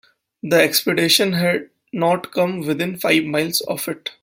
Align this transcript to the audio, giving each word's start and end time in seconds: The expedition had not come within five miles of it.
The 0.41 0.59
expedition 0.59 1.33
had 1.33 1.69
not 1.93 2.31
come 2.31 2.61
within 2.65 2.97
five 2.97 3.23
miles 3.25 3.61
of 3.61 3.87
it. 3.87 4.09